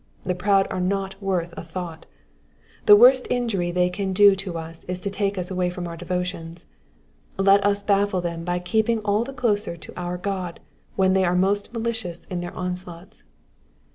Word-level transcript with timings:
The 0.23 0.33
proud 0.33 0.65
are 0.71 0.81
not 0.81 1.21
worth 1.21 1.53
a 1.55 1.61
thought. 1.61 2.07
The 2.87 2.95
worst 2.95 3.27
injury 3.29 3.69
they 3.69 3.91
can 3.91 4.13
do 4.13 4.35
us 4.57 4.83
is 4.85 4.99
to 5.01 5.11
take 5.11 5.37
us 5.37 5.51
away 5.51 5.69
from 5.69 5.87
our 5.87 5.95
devotions; 5.95 6.65
let 7.37 7.63
us 7.63 7.83
baffle 7.83 8.19
them 8.19 8.43
by 8.43 8.57
keeping 8.57 8.97
all 9.01 9.23
the 9.23 9.31
closer 9.31 9.77
to 9.77 9.93
our 9.95 10.17
Goa 10.17 10.55
when 10.95 11.13
they 11.13 11.23
are 11.23 11.35
most 11.35 11.71
malicious 11.71 12.25
in 12.31 12.39
their 12.39 12.55
onslaughts. 12.57 13.21